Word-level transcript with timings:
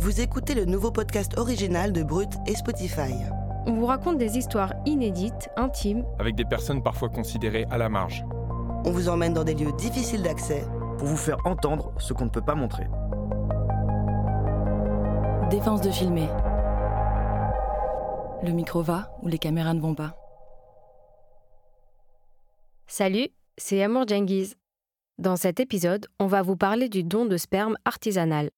Vous 0.00 0.22
écoutez 0.22 0.54
le 0.54 0.64
nouveau 0.64 0.90
podcast 0.90 1.36
original 1.36 1.92
de 1.92 2.02
Brut 2.02 2.30
et 2.46 2.54
Spotify. 2.54 3.12
On 3.66 3.74
vous 3.74 3.84
raconte 3.84 4.16
des 4.16 4.38
histoires 4.38 4.72
inédites, 4.86 5.50
intimes, 5.58 6.06
avec 6.18 6.36
des 6.36 6.46
personnes 6.46 6.82
parfois 6.82 7.10
considérées 7.10 7.66
à 7.70 7.76
la 7.76 7.90
marge. 7.90 8.24
On 8.86 8.92
vous 8.92 9.10
emmène 9.10 9.34
dans 9.34 9.44
des 9.44 9.52
lieux 9.52 9.74
difficiles 9.76 10.22
d'accès 10.22 10.64
pour 10.96 11.06
vous 11.06 11.18
faire 11.18 11.36
entendre 11.44 11.92
ce 11.98 12.14
qu'on 12.14 12.24
ne 12.24 12.30
peut 12.30 12.40
pas 12.40 12.54
montrer. 12.54 12.86
Défense 15.50 15.82
de 15.82 15.90
filmer. 15.90 16.30
Le 18.42 18.52
micro 18.52 18.80
va 18.80 19.14
ou 19.20 19.28
les 19.28 19.38
caméras 19.38 19.74
ne 19.74 19.82
vont 19.82 19.94
pas. 19.94 20.16
Salut, 22.86 23.28
c'est 23.58 23.82
Amour 23.82 24.08
Djengiz. 24.08 24.56
Dans 25.18 25.36
cet 25.36 25.60
épisode, 25.60 26.06
on 26.18 26.26
va 26.26 26.40
vous 26.40 26.56
parler 26.56 26.88
du 26.88 27.04
don 27.04 27.26
de 27.26 27.36
sperme 27.36 27.76
artisanal. 27.84 28.48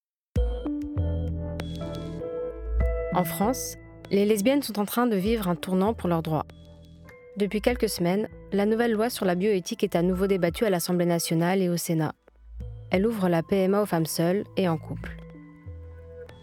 En 3.15 3.25
France, 3.25 3.75
les 4.09 4.25
lesbiennes 4.25 4.63
sont 4.63 4.79
en 4.79 4.85
train 4.85 5.05
de 5.05 5.15
vivre 5.15 5.47
un 5.47 5.55
tournant 5.55 5.93
pour 5.93 6.09
leurs 6.09 6.23
droits. 6.23 6.47
Depuis 7.37 7.61
quelques 7.61 7.89
semaines, 7.89 8.27
la 8.51 8.65
nouvelle 8.65 8.91
loi 8.91 9.11
sur 9.11 9.25
la 9.25 9.35
bioéthique 9.35 9.83
est 9.83 9.95
à 9.95 10.01
nouveau 10.01 10.25
débattue 10.25 10.65
à 10.65 10.71
l'Assemblée 10.71 11.05
nationale 11.05 11.61
et 11.61 11.69
au 11.69 11.77
Sénat. 11.77 12.13
Elle 12.89 13.05
ouvre 13.05 13.29
la 13.29 13.43
PMA 13.43 13.83
aux 13.83 13.85
femmes 13.85 14.07
seules 14.07 14.43
et 14.57 14.67
en 14.67 14.79
couple. 14.79 15.11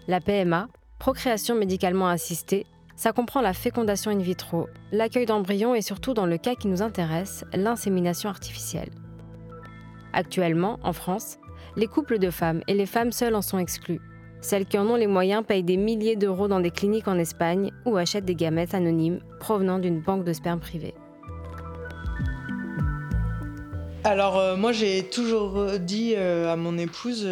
La 0.07 0.21
PMA, 0.21 0.69
procréation 1.01 1.57
médicalement 1.57 2.09
assistée, 2.09 2.67
ça 2.95 3.13
comprend 3.13 3.41
la 3.41 3.53
fécondation 3.53 4.13
in 4.13 4.19
vitro, 4.19 4.69
l'accueil 4.93 5.27
d'embryons 5.27 5.75
et 5.75 5.83
surtout 5.83 6.15
dans 6.15 6.27
le 6.27 6.39
cas 6.39 6.55
qui 6.55 6.69
nous 6.69 6.83
intéresse, 6.83 7.45
l'insémination 7.53 8.31
artificielle. 8.31 8.91
Actuellement, 10.13 10.79
en 10.85 10.93
France, 10.93 11.39
les 11.75 11.89
couples 11.89 12.21
de 12.21 12.31
femmes 12.31 12.63
et 12.69 12.75
les 12.75 12.87
femmes 12.87 13.11
seules 13.11 13.35
en 13.35 13.43
sont 13.43 13.59
exclus, 13.59 14.01
celles 14.41 14.67
qui 14.67 14.79
en 14.79 14.87
ont 14.87 14.97
les 14.97 15.07
moyens 15.07 15.45
payent 15.47 15.63
des 15.63 15.77
milliers 15.77 16.17
d'euros 16.17 16.49
dans 16.49 16.61
des 16.61 16.71
cliniques 16.71 17.09
en 17.09 17.19
Espagne 17.19 17.71
ou 17.85 17.97
achètent 17.97 18.25
des 18.25 18.35
gamètes 18.35 18.75
anonymes 18.75 19.21
provenant 19.39 19.79
d'une 19.79 20.01
banque 20.01 20.25
de 20.25 20.33
sperme 20.33 20.61
privée. 20.61 20.95
Alors 24.03 24.39
euh, 24.39 24.57
moi 24.57 24.73
j'ai 24.73 25.05
toujours 25.05 25.59
euh, 25.59 25.77
dit 25.77 26.15
euh, 26.17 26.51
à 26.51 26.57
mon 26.57 26.79
épouse 26.79 27.29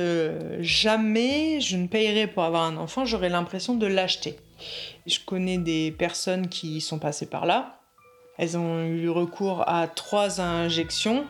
jamais 0.60 1.60
je 1.62 1.78
ne 1.78 1.86
payerai 1.86 2.26
pour 2.26 2.44
avoir 2.44 2.64
un 2.64 2.76
enfant, 2.76 3.06
j'aurai 3.06 3.30
l'impression 3.30 3.74
de 3.74 3.86
l'acheter. 3.86 4.36
Je 5.06 5.18
connais 5.24 5.56
des 5.56 5.92
personnes 5.92 6.48
qui 6.48 6.80
sont 6.82 6.98
passées 6.98 7.26
par 7.26 7.46
là. 7.46 7.80
Elles 8.36 8.58
ont 8.58 8.84
eu 8.84 9.08
recours 9.08 9.66
à 9.66 9.86
trois 9.88 10.40
injections 10.40 11.24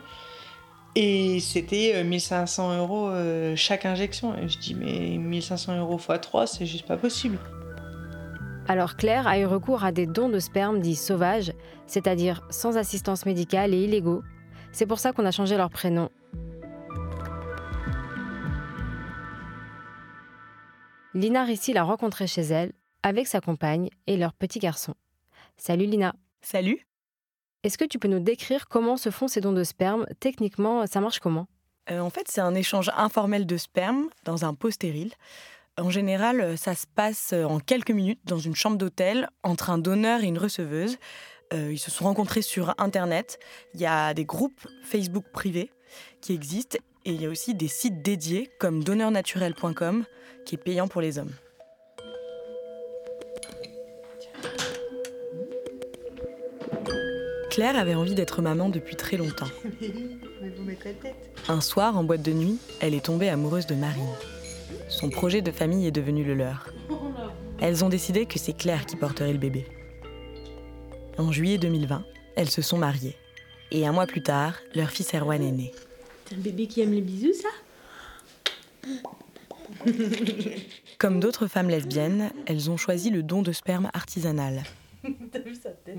et 0.94 1.40
c'était 1.40 2.02
1500 2.02 2.70
euh, 2.70 2.78
euros 2.78 3.08
euh, 3.08 3.56
chaque 3.56 3.86
injection. 3.86 4.36
Et 4.36 4.48
je 4.48 4.58
dis, 4.58 4.74
mais 4.74 5.18
1500 5.18 5.78
euros 5.78 5.98
x 5.98 6.20
3, 6.20 6.46
c'est 6.46 6.66
juste 6.66 6.86
pas 6.86 6.96
possible. 6.96 7.38
Alors 8.66 8.96
Claire 8.96 9.26
a 9.26 9.38
eu 9.38 9.46
recours 9.46 9.84
à 9.84 9.92
des 9.92 10.06
dons 10.06 10.28
de 10.28 10.38
sperme 10.38 10.80
dits 10.80 10.96
sauvages, 10.96 11.52
c'est-à-dire 11.86 12.42
sans 12.50 12.76
assistance 12.76 13.24
médicale 13.24 13.72
et 13.72 13.84
illégaux. 13.84 14.22
C'est 14.72 14.86
pour 14.86 14.98
ça 14.98 15.12
qu'on 15.12 15.24
a 15.24 15.30
changé 15.30 15.56
leur 15.56 15.70
prénom. 15.70 16.10
Lina 21.14 21.44
Rissi 21.44 21.72
l'a 21.72 21.82
rencontrée 21.82 22.26
chez 22.26 22.42
elle, 22.42 22.72
avec 23.02 23.26
sa 23.26 23.40
compagne 23.40 23.88
et 24.06 24.16
leur 24.16 24.34
petit 24.34 24.58
garçon. 24.58 24.94
Salut 25.56 25.86
Lina. 25.86 26.14
Salut. 26.42 26.87
Est-ce 27.64 27.76
que 27.78 27.84
tu 27.84 27.98
peux 27.98 28.08
nous 28.08 28.20
décrire 28.20 28.68
comment 28.68 28.96
se 28.96 29.10
font 29.10 29.28
ces 29.28 29.40
dons 29.40 29.52
de 29.52 29.64
sperme? 29.64 30.06
Techniquement, 30.20 30.86
ça 30.86 31.00
marche 31.00 31.18
comment? 31.18 31.48
Euh, 31.90 31.98
En 32.00 32.10
fait, 32.10 32.28
c'est 32.28 32.40
un 32.40 32.54
échange 32.54 32.90
informel 32.96 33.46
de 33.46 33.56
sperme 33.56 34.08
dans 34.24 34.44
un 34.44 34.54
pot 34.54 34.70
stérile. 34.70 35.12
En 35.76 35.90
général, 35.90 36.58
ça 36.58 36.74
se 36.74 36.86
passe 36.86 37.32
en 37.32 37.60
quelques 37.60 37.92
minutes 37.92 38.20
dans 38.24 38.38
une 38.38 38.54
chambre 38.56 38.76
d'hôtel 38.78 39.28
entre 39.44 39.70
un 39.70 39.78
donneur 39.78 40.22
et 40.22 40.26
une 40.26 40.38
receveuse. 40.38 40.98
Euh, 41.52 41.72
ils 41.72 41.78
se 41.78 41.90
sont 41.90 42.04
rencontrés 42.04 42.42
sur 42.42 42.74
Internet. 42.78 43.38
Il 43.74 43.80
y 43.80 43.86
a 43.86 44.12
des 44.12 44.24
groupes 44.24 44.66
Facebook 44.82 45.24
privés 45.32 45.70
qui 46.20 46.34
existent 46.34 46.78
et 47.04 47.12
il 47.12 47.22
y 47.22 47.26
a 47.26 47.28
aussi 47.28 47.54
des 47.54 47.68
sites 47.68 48.02
dédiés 48.02 48.50
comme 48.58 48.84
donneurnaturel.com 48.84 50.04
qui 50.44 50.54
est 50.56 50.58
payant 50.58 50.88
pour 50.88 51.00
les 51.00 51.18
hommes. 51.18 51.32
Claire 57.58 57.76
avait 57.76 57.96
envie 57.96 58.14
d'être 58.14 58.40
maman 58.40 58.68
depuis 58.68 58.94
très 58.94 59.16
longtemps. 59.16 59.48
Un 61.48 61.60
soir, 61.60 61.98
en 61.98 62.04
boîte 62.04 62.22
de 62.22 62.30
nuit, 62.30 62.56
elle 62.78 62.94
est 62.94 63.06
tombée 63.06 63.28
amoureuse 63.28 63.66
de 63.66 63.74
Marine. 63.74 64.14
Son 64.88 65.10
projet 65.10 65.42
de 65.42 65.50
famille 65.50 65.84
est 65.84 65.90
devenu 65.90 66.22
le 66.22 66.34
leur. 66.34 66.72
Elles 67.60 67.84
ont 67.84 67.88
décidé 67.88 68.26
que 68.26 68.38
c'est 68.38 68.56
Claire 68.56 68.86
qui 68.86 68.94
porterait 68.94 69.32
le 69.32 69.40
bébé. 69.40 69.66
En 71.18 71.32
juillet 71.32 71.58
2020, 71.58 72.04
elles 72.36 72.48
se 72.48 72.62
sont 72.62 72.78
mariées. 72.78 73.16
Et 73.72 73.88
un 73.88 73.92
mois 73.92 74.06
plus 74.06 74.22
tard, 74.22 74.54
leur 74.76 74.90
fils 74.90 75.12
Erwan 75.12 75.42
est 75.42 75.50
né. 75.50 75.72
C'est 76.26 76.36
un 76.36 76.38
bébé 76.38 76.68
qui 76.68 76.80
aime 76.80 76.92
les 76.92 77.00
bisous, 77.00 77.34
ça? 77.34 77.48
Comme 80.98 81.18
d'autres 81.18 81.48
femmes 81.48 81.70
lesbiennes, 81.70 82.30
elles 82.46 82.70
ont 82.70 82.76
choisi 82.76 83.10
le 83.10 83.24
don 83.24 83.42
de 83.42 83.50
sperme 83.50 83.90
artisanal. 83.94 84.62
T'as 85.32 85.40
vu 85.40 85.56
sa 85.56 85.70
tête? 85.70 85.98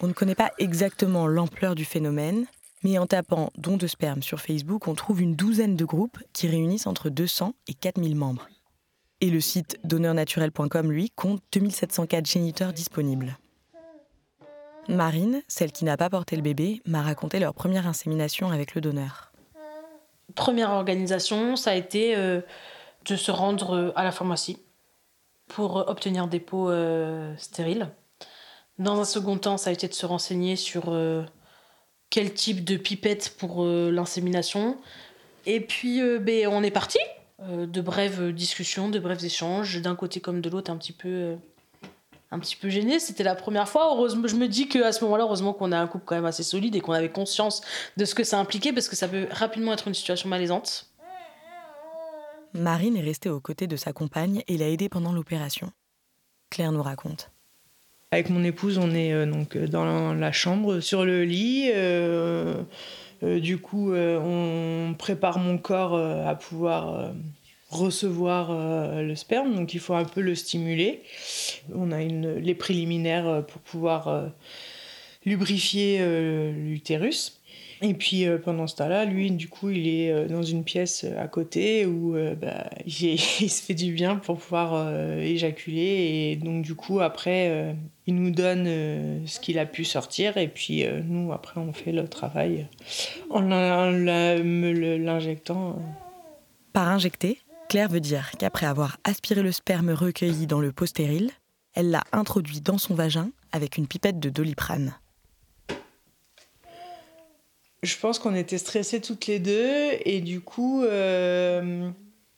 On 0.00 0.06
ne 0.06 0.12
connaît 0.12 0.34
pas 0.34 0.52
exactement 0.58 1.26
l'ampleur 1.26 1.74
du 1.74 1.84
phénomène, 1.84 2.46
mais 2.82 2.98
en 2.98 3.06
tapant 3.06 3.50
don 3.56 3.76
de 3.76 3.86
sperme 3.86 4.22
sur 4.22 4.40
Facebook, 4.40 4.88
on 4.88 4.94
trouve 4.94 5.22
une 5.22 5.34
douzaine 5.34 5.76
de 5.76 5.84
groupes 5.84 6.18
qui 6.32 6.48
réunissent 6.48 6.86
entre 6.86 7.10
200 7.10 7.54
et 7.68 7.74
4000 7.74 8.16
membres. 8.16 8.48
Et 9.20 9.30
le 9.30 9.40
site 9.40 9.78
donneurnaturel.com, 9.84 10.92
lui, 10.92 11.10
compte 11.10 11.42
2704 11.52 12.26
géniteurs 12.26 12.72
disponibles. 12.72 13.38
Marine, 14.88 15.42
celle 15.48 15.72
qui 15.72 15.84
n'a 15.84 15.96
pas 15.96 16.10
porté 16.10 16.36
le 16.36 16.42
bébé, 16.42 16.80
m'a 16.86 17.02
raconté 17.02 17.40
leur 17.40 17.54
première 17.54 17.86
insémination 17.86 18.50
avec 18.50 18.74
le 18.74 18.80
donneur. 18.80 19.32
Première 20.34 20.70
organisation, 20.70 21.56
ça 21.56 21.70
a 21.70 21.74
été 21.74 22.14
euh, 22.14 22.40
de 23.06 23.16
se 23.16 23.30
rendre 23.30 23.74
euh, 23.74 23.92
à 23.96 24.04
la 24.04 24.12
pharmacie 24.12 24.58
pour 25.48 25.76
obtenir 25.88 26.28
des 26.28 26.40
pots 26.40 26.70
euh, 26.70 27.34
stériles. 27.36 27.88
Dans 28.78 29.00
un 29.00 29.04
second 29.04 29.38
temps, 29.38 29.56
ça 29.56 29.70
a 29.70 29.72
été 29.72 29.88
de 29.88 29.94
se 29.94 30.04
renseigner 30.04 30.56
sur 30.56 30.84
euh, 30.88 31.22
quel 32.10 32.34
type 32.34 32.64
de 32.64 32.76
pipette 32.76 33.36
pour 33.38 33.64
euh, 33.64 33.90
l'insémination. 33.90 34.76
Et 35.46 35.60
puis, 35.60 36.02
euh, 36.02 36.18
ben, 36.18 36.48
on 36.48 36.62
est 36.62 36.70
parti. 36.70 36.98
de 37.38 37.80
brèves 37.80 38.32
discussions, 38.32 38.88
de 38.88 38.98
brefs 38.98 39.24
échanges, 39.24 39.80
d'un 39.82 39.94
côté 39.94 40.20
comme 40.20 40.40
de 40.40 40.48
l'autre, 40.50 40.70
un 40.70 40.76
petit 40.76 40.92
peu 40.92 41.36
un 42.32 42.38
petit 42.38 42.56
peu 42.56 42.68
gêné. 42.68 42.98
C'était 42.98 43.24
la 43.24 43.34
première 43.34 43.68
fois. 43.68 43.92
Heureusement, 43.92 44.26
je 44.26 44.36
me 44.36 44.48
dis 44.48 44.68
qu'à 44.68 44.92
ce 44.92 45.04
moment-là, 45.04 45.24
heureusement 45.24 45.52
qu'on 45.52 45.70
a 45.70 45.78
un 45.78 45.86
couple 45.86 46.04
quand 46.06 46.16
même 46.16 46.24
assez 46.24 46.42
solide 46.42 46.74
et 46.74 46.80
qu'on 46.80 46.92
avait 46.92 47.12
conscience 47.12 47.60
de 47.96 48.04
ce 48.04 48.14
que 48.14 48.24
ça 48.24 48.38
impliquait 48.40 48.72
parce 48.72 48.88
que 48.88 48.96
ça 48.96 49.06
peut 49.06 49.28
rapidement 49.30 49.72
être 49.72 49.86
une 49.86 49.94
situation 49.94 50.28
malaisante. 50.28 50.90
Marine 52.52 52.96
est 52.96 53.02
restée 53.02 53.28
aux 53.28 53.40
côtés 53.40 53.66
de 53.66 53.76
sa 53.76 53.92
compagne 53.92 54.42
et 54.48 54.56
l'a 54.56 54.68
aidée 54.68 54.88
pendant 54.88 55.12
l'opération. 55.12 55.70
Claire 56.50 56.72
nous 56.72 56.82
raconte. 56.82 57.30
Avec 58.16 58.30
mon 58.30 58.44
épouse, 58.44 58.78
on 58.78 58.94
est 58.94 59.12
euh, 59.12 59.26
donc 59.26 59.56
euh, 59.56 59.68
dans 59.68 60.14
la 60.14 60.32
chambre, 60.32 60.80
sur 60.80 61.04
le 61.04 61.24
lit. 61.24 61.70
Euh, 61.74 62.62
du 63.20 63.58
coup, 63.58 63.92
on 63.94 64.94
prépare 64.96 65.38
mon 65.38 65.58
corps 65.58 65.98
à 65.98 66.34
pouvoir 66.34 67.12
recevoir 67.70 68.52
le 69.02 69.14
sperme, 69.14 69.54
donc 69.54 69.72
il 69.72 69.80
faut 69.80 69.94
un 69.94 70.04
peu 70.04 70.20
le 70.20 70.34
stimuler. 70.34 71.02
On 71.74 71.92
a 71.92 72.02
une, 72.02 72.36
les 72.36 72.54
préliminaires 72.54 73.42
pour 73.48 73.62
pouvoir 73.62 74.30
lubrifier 75.24 75.98
l'utérus. 76.52 77.35
Et 77.82 77.94
puis 77.94 78.24
pendant 78.44 78.66
ce 78.66 78.76
temps-là, 78.76 79.04
lui, 79.04 79.30
du 79.30 79.48
coup, 79.48 79.70
il 79.70 79.86
est 79.86 80.26
dans 80.26 80.42
une 80.42 80.64
pièce 80.64 81.04
à 81.18 81.28
côté 81.28 81.86
où 81.86 82.14
bah, 82.40 82.70
il, 82.86 83.18
se 83.18 83.62
fait 83.62 83.74
du 83.74 83.92
bien 83.92 84.16
pour 84.16 84.38
pouvoir 84.38 84.90
éjaculer. 85.18 86.32
Et 86.32 86.36
donc, 86.36 86.62
du 86.62 86.74
coup, 86.74 87.00
après, 87.00 87.76
il 88.06 88.14
nous 88.14 88.30
donne 88.30 88.66
ce 89.26 89.40
qu'il 89.40 89.58
a 89.58 89.66
pu 89.66 89.84
sortir. 89.84 90.36
Et 90.36 90.48
puis 90.48 90.84
nous, 91.04 91.32
après, 91.32 91.60
on 91.60 91.72
fait 91.72 91.92
le 91.92 92.08
travail 92.08 92.66
en 93.30 93.40
l'injectant. 95.00 95.78
Par 96.72 96.88
injecter, 96.88 97.38
Claire 97.68 97.88
veut 97.88 98.00
dire 98.00 98.30
qu'après 98.38 98.66
avoir 98.66 98.98
aspiré 99.02 99.42
le 99.42 99.50
sperme 99.50 99.90
recueilli 99.90 100.46
dans 100.46 100.60
le 100.60 100.72
pot 100.72 100.86
stérile, 100.86 101.30
elle 101.74 101.90
l'a 101.90 102.04
introduit 102.12 102.60
dans 102.60 102.78
son 102.78 102.94
vagin 102.94 103.30
avec 103.50 103.76
une 103.76 103.86
pipette 103.86 104.20
de 104.20 104.30
doliprane. 104.30 104.94
Je 107.82 107.96
pense 107.98 108.18
qu'on 108.18 108.34
était 108.34 108.58
stressés 108.58 109.00
toutes 109.00 109.26
les 109.26 109.38
deux 109.38 109.90
et 110.04 110.20
du 110.20 110.40
coup, 110.40 110.82
euh, 110.82 111.90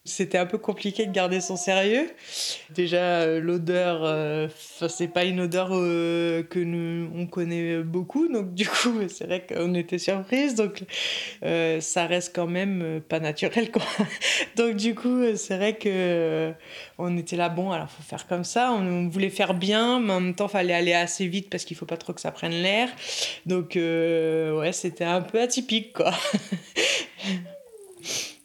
c'était 0.08 0.38
un 0.38 0.46
peu 0.46 0.58
compliqué 0.58 1.06
de 1.06 1.12
garder 1.12 1.40
son 1.40 1.56
sérieux. 1.56 2.10
Déjà, 2.70 3.22
euh, 3.22 3.40
l'odeur, 3.40 4.00
euh, 4.02 4.49
c'est 4.88 5.08
pas 5.08 5.25
une 5.25 5.40
odeur 5.40 5.69
euh, 5.72 6.43
que 6.43 6.58
nous 6.58 7.10
on 7.14 7.26
connaît 7.26 7.78
beaucoup, 7.78 8.28
donc 8.28 8.55
du 8.55 8.66
coup, 8.66 8.94
c'est 9.08 9.26
vrai 9.26 9.46
qu'on 9.46 9.75
était 9.75 9.99
surprise. 9.99 10.55
Donc, 10.55 10.82
ça 11.43 12.06
reste 12.06 12.34
quand 12.34 12.46
même 12.46 13.00
pas 13.08 13.20
naturel, 13.20 13.70
quoi. 13.70 13.82
donc 14.56 14.76
du 14.76 14.94
coup, 14.94 15.37
c'est 15.37 15.56
vrai 15.56 15.76
que 15.76 16.52
on 16.99 17.16
était 17.16 17.37
là, 17.37 17.49
bon, 17.49 17.70
alors 17.70 17.90
faut 17.90 18.02
faire 18.02 18.26
comme 18.26 18.44
ça. 18.44 18.72
On, 18.72 19.08
voulait 19.08 19.31
faire 19.31 19.54
bien, 19.54 20.00
mais 20.00 20.12
en 20.12 20.20
même 20.20 20.34
temps, 20.34 20.49
fallait 20.49 20.75
aller 20.75 20.93
assez 20.93 21.26
vite 21.26 21.49
parce 21.50 21.64
qu'il 21.64 21.76
faut 21.76 21.87
pas 21.87 21.96
trop 21.96 22.12
que 22.12 22.20
ça 22.20 22.31
prenne 22.31 22.52
l'air. 22.52 22.88
Donc, 23.46 23.72
ouais, 23.75 24.70
c'était 24.72 25.04
un 25.04 25.20
peu 25.20 25.40
atypique, 25.40 25.93
quoi. 25.93 26.12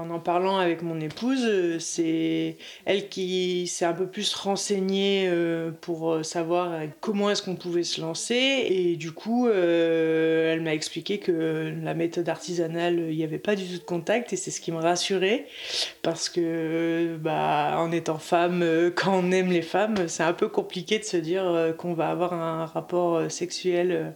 En 0.00 0.08
en 0.08 0.18
parlant 0.18 0.56
avec 0.56 0.80
mon 0.80 0.98
épouse, 0.98 1.44
euh, 1.44 1.78
c'est 1.78 2.56
elle 2.86 3.10
qui 3.10 3.66
s'est 3.66 3.84
un 3.84 3.92
peu 3.92 4.06
plus 4.06 4.34
renseignée 4.34 5.28
euh, 5.28 5.72
pour 5.78 6.12
euh, 6.12 6.22
savoir 6.22 6.80
comment 7.00 7.28
est-ce 7.28 7.42
qu'on 7.42 7.54
pouvait 7.54 7.82
se 7.82 8.00
lancer. 8.00 8.34
Et 8.34 8.96
du 8.96 9.12
coup, 9.12 9.48
elle 9.48 10.62
m'a 10.62 10.72
expliqué 10.72 11.18
que 11.18 11.74
la 11.82 11.92
méthode 11.92 12.30
artisanale, 12.30 13.08
il 13.10 13.16
n'y 13.16 13.24
avait 13.24 13.38
pas 13.38 13.56
du 13.56 13.66
tout 13.66 13.76
de 13.76 13.84
contact 13.84 14.32
et 14.32 14.36
c'est 14.36 14.50
ce 14.50 14.62
qui 14.62 14.72
me 14.72 14.78
rassurait. 14.78 15.46
Parce 16.00 16.30
que, 16.30 17.16
bah, 17.20 17.74
en 17.76 17.92
étant 17.92 18.18
femme, 18.18 18.64
quand 18.96 19.12
on 19.14 19.30
aime 19.32 19.50
les 19.50 19.62
femmes, 19.62 20.08
c'est 20.08 20.22
un 20.22 20.32
peu 20.32 20.48
compliqué 20.48 20.98
de 20.98 21.04
se 21.04 21.18
dire 21.18 21.74
qu'on 21.76 21.92
va 21.92 22.08
avoir 22.08 22.32
un 22.32 22.64
rapport 22.64 23.30
sexuel 23.30 24.14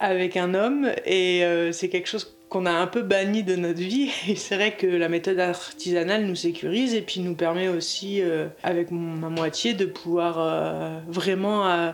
avec 0.00 0.36
un 0.36 0.54
homme. 0.54 0.90
Et 1.04 1.44
c'est 1.70 1.88
quelque 1.88 2.08
chose 2.08 2.35
qu'on 2.48 2.66
a 2.66 2.72
un 2.72 2.86
peu 2.86 3.02
banni 3.02 3.42
de 3.42 3.56
notre 3.56 3.80
vie. 3.80 4.10
Et 4.28 4.36
c'est 4.36 4.54
vrai 4.54 4.76
que 4.76 4.86
la 4.86 5.08
méthode 5.08 5.38
artisanale 5.38 6.24
nous 6.26 6.34
sécurise 6.34 6.94
et 6.94 7.02
puis 7.02 7.20
nous 7.20 7.34
permet 7.34 7.68
aussi, 7.68 8.22
euh, 8.22 8.48
avec 8.62 8.90
ma 8.90 9.28
moitié, 9.28 9.74
de 9.74 9.86
pouvoir 9.86 10.38
euh, 10.38 11.00
vraiment 11.08 11.66
euh, 11.66 11.90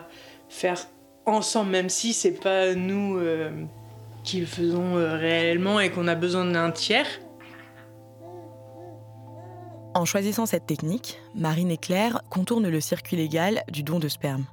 faire 0.49 0.87
ensemble, 1.25 1.71
même 1.71 1.89
si 1.89 2.13
c'est 2.13 2.39
pas 2.39 2.75
nous 2.75 3.19
qui 4.23 4.41
le 4.41 4.45
faisons 4.45 4.95
réellement 4.95 5.79
et 5.79 5.89
qu'on 5.89 6.07
a 6.07 6.15
besoin 6.15 6.45
d'un 6.45 6.71
tiers. 6.71 7.07
En 9.95 10.03
choisissant 10.05 10.45
cette 10.45 10.65
technique, 10.65 11.21
Marine 11.33 11.71
et 11.71 11.77
Claire 11.77 12.21
contournent 12.29 12.67
le 12.67 12.81
circuit 12.81 13.15
légal 13.15 13.63
du 13.71 13.83
don 13.83 13.99
de 13.99 14.09
sperme. 14.09 14.45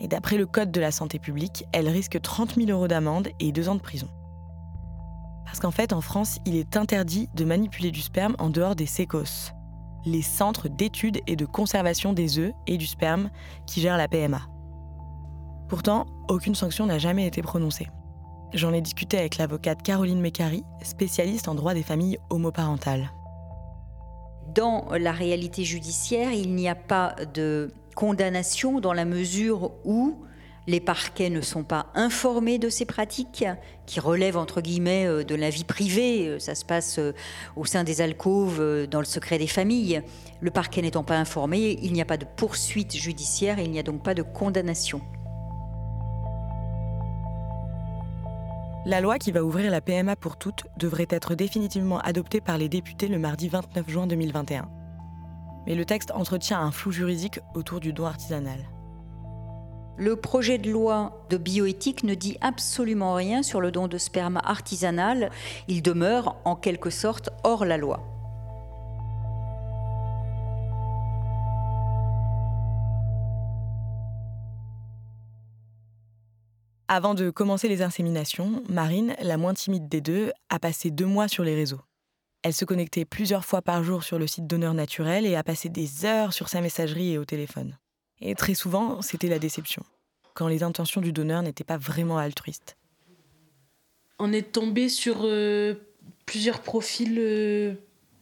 Et 0.00 0.08
d'après 0.08 0.36
le 0.36 0.46
Code 0.46 0.72
de 0.72 0.80
la 0.80 0.90
santé 0.90 1.18
publique, 1.18 1.64
elles 1.72 1.88
risquent 1.88 2.20
30 2.20 2.56
000 2.56 2.70
euros 2.70 2.88
d'amende 2.88 3.28
et 3.38 3.52
deux 3.52 3.68
ans 3.70 3.76
de 3.76 3.80
prison. 3.80 4.08
Parce 5.44 5.60
qu'en 5.60 5.70
fait, 5.70 5.92
en 5.92 6.00
France, 6.00 6.38
il 6.46 6.56
est 6.56 6.76
interdit 6.76 7.28
de 7.34 7.44
manipuler 7.44 7.90
du 7.90 8.00
sperme 8.00 8.36
en 8.38 8.50
dehors 8.50 8.76
des 8.76 8.86
sécos, 8.86 9.52
les 10.04 10.22
centres 10.22 10.68
d'études 10.68 11.20
et 11.26 11.36
de 11.36 11.44
conservation 11.44 12.12
des 12.12 12.38
œufs 12.38 12.52
et 12.66 12.76
du 12.76 12.86
sperme 12.86 13.30
qui 13.66 13.80
gèrent 13.80 13.98
la 13.98 14.08
PMA. 14.08 14.42
Pourtant, 15.68 16.06
aucune 16.28 16.54
sanction 16.54 16.86
n'a 16.86 16.98
jamais 16.98 17.26
été 17.26 17.42
prononcée. 17.42 17.88
J'en 18.52 18.72
ai 18.72 18.80
discuté 18.80 19.16
avec 19.18 19.36
l'avocate 19.36 19.82
Caroline 19.82 20.20
Mécari, 20.20 20.64
spécialiste 20.82 21.46
en 21.46 21.54
droit 21.54 21.74
des 21.74 21.84
familles 21.84 22.18
homoparentales. 22.30 23.12
Dans 24.54 24.88
la 24.98 25.12
réalité 25.12 25.62
judiciaire, 25.62 26.32
il 26.32 26.56
n'y 26.56 26.68
a 26.68 26.74
pas 26.74 27.14
de 27.32 27.72
condamnation 27.94 28.80
dans 28.80 28.92
la 28.92 29.04
mesure 29.04 29.72
où 29.84 30.24
les 30.70 30.80
parquets 30.80 31.30
ne 31.30 31.40
sont 31.40 31.64
pas 31.64 31.86
informés 31.94 32.58
de 32.58 32.68
ces 32.68 32.84
pratiques 32.84 33.44
qui 33.86 33.98
relèvent 33.98 34.38
euh, 34.38 35.24
de 35.24 35.34
la 35.34 35.50
vie 35.50 35.64
privée. 35.64 36.28
Euh, 36.28 36.38
ça 36.38 36.54
se 36.54 36.64
passe 36.64 36.98
euh, 36.98 37.12
au 37.56 37.64
sein 37.64 37.82
des 37.82 38.00
alcôves, 38.00 38.86
dans 38.88 39.00
le 39.00 39.04
secret 39.04 39.38
des 39.38 39.48
familles. 39.48 40.02
Le 40.40 40.50
parquet 40.50 40.80
n'étant 40.80 41.02
pas 41.02 41.16
informé, 41.16 41.78
il 41.82 41.92
n'y 41.92 42.00
a 42.00 42.04
pas 42.04 42.16
de 42.16 42.24
poursuite 42.24 42.96
judiciaire 42.96 43.58
et 43.58 43.64
il 43.64 43.70
n'y 43.70 43.80
a 43.80 43.82
donc 43.82 44.02
pas 44.02 44.14
de 44.14 44.22
condamnation. 44.22 45.00
La 48.86 49.00
loi 49.00 49.18
qui 49.18 49.32
va 49.32 49.44
ouvrir 49.44 49.70
la 49.70 49.80
PMA 49.80 50.16
pour 50.16 50.36
toutes 50.38 50.64
devrait 50.78 51.08
être 51.10 51.34
définitivement 51.34 51.98
adoptée 51.98 52.40
par 52.40 52.56
les 52.56 52.68
députés 52.68 53.08
le 53.08 53.18
mardi 53.18 53.48
29 53.48 53.90
juin 53.90 54.06
2021. 54.06 54.68
Mais 55.66 55.74
le 55.74 55.84
texte 55.84 56.12
entretient 56.12 56.60
un 56.60 56.70
flou 56.70 56.92
juridique 56.92 57.40
autour 57.54 57.80
du 57.80 57.92
don 57.92 58.06
artisanal. 58.06 58.60
Le 60.00 60.16
projet 60.16 60.56
de 60.56 60.70
loi 60.70 61.26
de 61.28 61.36
bioéthique 61.36 62.04
ne 62.04 62.14
dit 62.14 62.38
absolument 62.40 63.12
rien 63.12 63.42
sur 63.42 63.60
le 63.60 63.70
don 63.70 63.86
de 63.86 63.98
sperme 63.98 64.40
artisanal. 64.42 65.30
Il 65.68 65.82
demeure 65.82 66.36
en 66.46 66.56
quelque 66.56 66.88
sorte 66.88 67.28
hors 67.44 67.66
la 67.66 67.76
loi. 67.76 68.00
Avant 76.88 77.12
de 77.12 77.28
commencer 77.28 77.68
les 77.68 77.82
inséminations, 77.82 78.62
Marine, 78.70 79.14
la 79.20 79.36
moins 79.36 79.52
timide 79.52 79.86
des 79.90 80.00
deux, 80.00 80.32
a 80.48 80.58
passé 80.58 80.90
deux 80.90 81.04
mois 81.04 81.28
sur 81.28 81.44
les 81.44 81.54
réseaux. 81.54 81.82
Elle 82.42 82.54
se 82.54 82.64
connectait 82.64 83.04
plusieurs 83.04 83.44
fois 83.44 83.60
par 83.60 83.84
jour 83.84 84.02
sur 84.02 84.18
le 84.18 84.26
site 84.26 84.46
Donneur 84.46 84.72
Naturel 84.72 85.26
et 85.26 85.36
a 85.36 85.44
passé 85.44 85.68
des 85.68 86.06
heures 86.06 86.32
sur 86.32 86.48
sa 86.48 86.62
messagerie 86.62 87.12
et 87.12 87.18
au 87.18 87.26
téléphone. 87.26 87.76
Et 88.20 88.34
très 88.34 88.54
souvent, 88.54 89.00
c'était 89.02 89.28
la 89.28 89.38
déception, 89.38 89.82
quand 90.34 90.48
les 90.48 90.62
intentions 90.62 91.00
du 91.00 91.12
donneur 91.12 91.42
n'étaient 91.42 91.64
pas 91.64 91.78
vraiment 91.78 92.18
altruistes. 92.18 92.76
On 94.18 94.32
est 94.32 94.52
tombé 94.52 94.90
sur 94.90 95.20
euh, 95.22 95.74
plusieurs 96.26 96.60
profils 96.60 97.16
euh, 97.18 97.74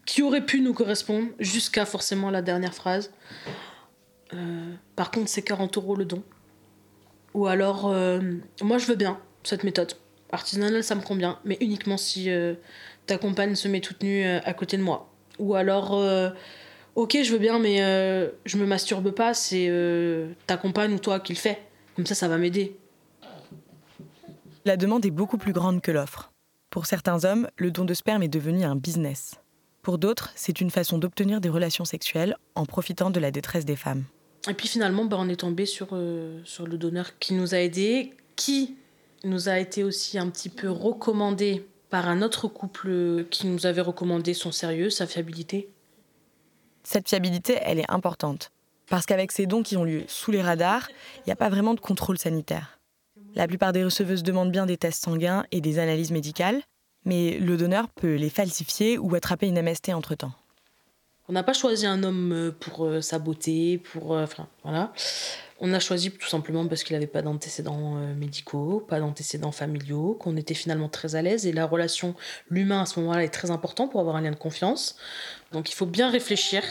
qui 0.07 0.23
auraient 0.23 0.47
pu 0.47 0.61
nous 0.61 0.73
correspondre, 0.73 1.29
jusqu'à 1.41 1.85
forcément 1.85 2.31
la 2.31 2.43
dernière 2.43 2.75
phrase. 2.75 3.13
Euh, 4.33 4.73
par 4.95 5.11
contre, 5.11 5.29
c'est 5.29 5.43
40 5.43 5.77
euros 5.77 5.97
le 5.97 6.05
don. 6.05 6.23
Ou 7.35 7.47
alors, 7.47 7.95
moi 8.63 8.79
je 8.79 8.87
veux 8.87 8.97
bien 8.97 9.21
cette 9.45 9.63
méthode. 9.63 9.93
Artisanale, 10.33 10.83
ça 10.83 10.95
me 10.95 11.03
convient, 11.03 11.39
mais 11.45 11.59
uniquement 11.61 11.97
si 11.97 12.31
ta 13.07 13.19
compagne 13.19 13.55
se 13.55 13.69
met 13.69 13.81
toute 13.81 14.03
nue 14.03 14.25
à 14.25 14.55
côté 14.55 14.77
de 14.77 14.83
moi. 14.83 15.13
Ou 15.39 15.55
alors 15.55 16.03
ok, 16.99 17.17
je 17.23 17.33
veux 17.33 17.39
bien, 17.39 17.61
mais 17.61 17.81
euh, 17.81 18.29
je 18.45 18.57
me 18.59 18.67
masturbe 18.67 19.13
pas, 19.13 19.33
c'est 19.33 19.69
euh, 19.71 20.33
ta 20.49 20.57
compagne 20.57 20.93
ou 20.95 20.99
toi 20.99 21.21
qui 21.21 21.33
le 21.33 21.39
fait. 21.39 21.63
Comme 21.95 22.07
ça, 22.07 22.17
ça 22.17 22.27
va 22.27 22.39
m'aider. 22.39 22.77
La 24.65 24.77
demande 24.77 25.07
est 25.07 25.13
beaucoup 25.13 25.39
plus 25.39 25.53
grande 25.53 25.81
que 25.81 25.93
l'offre. 25.93 26.33
Pour 26.71 26.87
certains 26.87 27.25
hommes, 27.25 27.49
le 27.57 27.71
don 27.71 27.85
de 27.85 27.95
sperme 27.95 28.25
est 28.25 28.29
devenu 28.29 28.65
un 28.65 28.75
business. 28.75 29.37
Pour 29.83 29.99
d'autres, 29.99 30.33
c'est 30.35 30.61
une 30.61 30.71
façon 30.71 30.99
d'obtenir 30.99 31.41
des 31.41 31.49
relations 31.49 31.85
sexuelles 31.85 32.37
en 32.57 32.67
profitant 32.67 33.11
de 33.11 33.21
la 33.21 33.31
détresse 33.31 33.65
des 33.65 33.77
femmes. 33.77 34.03
Et 34.49 34.55
puis 34.55 34.67
finalement, 34.67 35.05
bah, 35.05 35.19
on 35.21 35.29
est 35.29 35.37
tombé 35.37 35.67
sur, 35.67 35.91
euh, 35.93 36.41
sur 36.45 36.67
le 36.67 36.79
donneur 36.79 37.17
qui 37.21 37.35
nous 37.35 37.55
a 37.55 37.59
aidés, 37.59 38.13
qui 38.35 38.75
nous 39.23 39.49
a 39.49 39.61
été 39.61 39.85
aussi 39.85 40.19
un 40.19 40.29
petit 40.31 40.49
peu 40.49 40.69
recommandé 40.69 41.65
par 41.91 42.09
un 42.09 42.23
autre 42.23 42.49
couple 42.49 43.25
qui 43.31 43.47
nous 43.47 43.67
avait 43.67 43.83
recommandé 43.83 44.35
son 44.35 44.51
sérieux, 44.51 44.91
sa 44.91 45.07
fiabilité. 45.07 45.71
Cette 46.91 47.07
fiabilité, 47.07 47.59
elle 47.61 47.79
est 47.81 47.91
importante. 47.91 48.51
Parce 48.89 49.05
qu'avec 49.05 49.31
ces 49.31 49.45
dons 49.45 49.63
qui 49.63 49.77
ont 49.77 49.85
lieu 49.85 50.05
sous 50.09 50.31
les 50.31 50.41
radars, 50.41 50.89
il 51.19 51.25
n'y 51.27 51.33
a 51.35 51.37
pas 51.37 51.51
vraiment 51.51 51.75
de 51.75 51.81
contrôle 51.81 52.17
sanitaire. 52.17 52.81
La 53.35 53.47
plupart 53.47 53.75
des 53.75 53.85
receveuses 53.85 54.23
demandent 54.23 54.51
bien 54.51 54.65
des 54.65 54.79
tests 54.79 55.05
sanguins 55.05 55.45
et 55.53 55.61
des 55.61 55.79
analyses 55.79 56.13
médicales, 56.13 56.63
mais 57.05 57.37
le 57.41 57.59
donneur 57.59 57.91
peut 57.91 58.15
les 58.15 58.31
falsifier 58.31 58.97
ou 58.97 59.15
attraper 59.15 59.49
une 59.49 59.61
MST 59.61 59.91
entre-temps. 59.91 60.33
On 61.29 61.35
n'a 61.35 61.43
pas 61.43 61.53
choisi 61.53 61.85
un 61.85 62.03
homme 62.03 62.33
euh, 62.33 62.53
pour 62.59 62.87
euh, 62.87 63.03
sa 63.03 63.19
beauté, 63.19 63.77
pour. 63.77 64.15
Euh, 64.15 64.25
enfin, 64.25 64.49
voilà. 64.63 64.91
On 65.61 65.73
a 65.73 65.81
choisi 65.81 66.13
tout 66.13 66.29
simplement 66.29 66.67
parce 66.69 66.85
qu'il 66.85 66.95
n'avait 66.95 67.09
pas 67.09 67.21
d'antécédents 67.21 67.97
médicaux, 68.15 68.85
pas 68.89 69.01
d'antécédents 69.01 69.51
familiaux, 69.51 70.15
qu'on 70.15 70.37
était 70.37 70.55
finalement 70.55 70.89
très 70.89 71.17
à 71.17 71.23
l'aise 71.23 71.47
et 71.47 71.53
la 71.53 71.67
relation, 71.67 72.15
l'humain 72.49 72.83
à 72.83 72.87
ce 72.87 73.01
moment-là 73.01 73.25
est 73.25 73.29
très 73.31 73.51
important 73.51 73.89
pour 73.89 74.01
avoir 74.01 74.15
un 74.15 74.21
lien 74.21 74.31
de 74.31 74.37
confiance. 74.37 74.97
Donc 75.51 75.71
il 75.71 75.75
faut 75.75 75.87
bien 75.87 76.11
réfléchir 76.11 76.63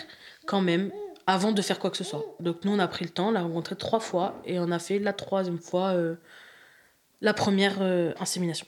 quand 0.46 0.62
même 0.62 0.92
avant 1.26 1.52
de 1.52 1.62
faire 1.62 1.80
quoi 1.80 1.92
que 1.92 1.98
ce 1.98 2.06
soit. 2.06 2.24
Donc 2.40 2.64
nous 2.64 2.72
on 2.72 2.80
a 2.80 2.88
pris 2.88 3.04
le 3.04 3.12
temps, 3.12 3.28
on 3.28 3.32
l'a 3.32 3.42
rencontré 3.42 3.76
trois 3.76 4.00
fois 4.00 4.42
et 4.46 4.58
on 4.58 4.72
a 4.72 4.80
fait 4.80 5.00
la 5.00 5.12
troisième 5.12 5.60
fois 5.60 5.94
la 7.20 7.34
première 7.34 7.82
insémination. 8.22 8.68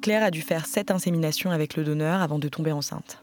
Claire 0.00 0.24
a 0.24 0.30
dû 0.30 0.40
faire 0.40 0.64
sept 0.64 0.90
inséminations 0.90 1.50
avec 1.50 1.76
le 1.76 1.84
donneur 1.84 2.22
avant 2.22 2.38
de 2.38 2.48
tomber 2.48 2.72
enceinte. 2.72 3.21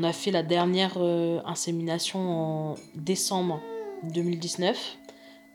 On 0.00 0.04
a 0.04 0.12
fait 0.12 0.30
la 0.30 0.44
dernière 0.44 0.92
euh, 0.98 1.40
insémination 1.44 2.20
en 2.20 2.74
décembre 2.94 3.60
2019 4.04 4.96